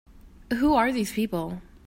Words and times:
Who 0.55 0.73
are 0.73 0.91
these 0.91 1.11
people? 1.11 1.61